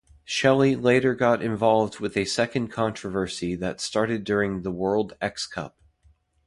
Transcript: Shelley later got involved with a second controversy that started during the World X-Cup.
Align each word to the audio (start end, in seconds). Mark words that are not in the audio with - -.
Shelley 0.23 0.75
later 0.75 1.13
got 1.13 1.43
involved 1.43 1.99
with 1.99 2.17
a 2.17 2.25
second 2.25 2.69
controversy 2.69 3.53
that 3.57 3.79
started 3.79 4.23
during 4.23 4.63
the 4.63 4.71
World 4.71 5.15
X-Cup. 5.21 5.75